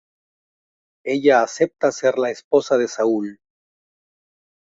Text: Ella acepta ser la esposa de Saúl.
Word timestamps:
Ella 1.05 1.43
acepta 1.43 1.91
ser 1.91 2.17
la 2.17 2.31
esposa 2.31 2.75
de 2.79 2.87
Saúl. 2.87 3.37